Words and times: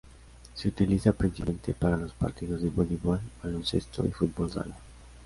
Se 0.55 0.67
utiliza 0.67 1.13
principalmente 1.13 1.75
para 1.75 1.95
los 1.95 2.11
partidos 2.13 2.63
de 2.63 2.71
voleibol, 2.71 3.21
baloncesto 3.43 4.03
y 4.03 4.11
fútbol 4.11 4.49
sala. 4.51 4.75